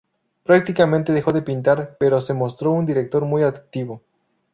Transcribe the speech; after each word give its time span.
Prácticamente 0.43 1.13
dejó 1.13 1.31
de 1.31 1.43
pintar, 1.43 1.95
pero 1.99 2.19
se 2.21 2.33
mostró 2.33 2.71
un 2.71 2.87
director 2.87 3.23
muy 3.23 3.43
activo. 3.43 4.01